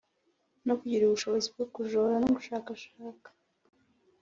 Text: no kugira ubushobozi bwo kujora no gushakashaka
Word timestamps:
no 0.65 0.73
kugira 0.79 1.03
ubushobozi 1.05 1.47
bwo 1.53 1.65
kujora 1.73 2.15
no 2.21 2.29
gushakashaka 2.35 3.29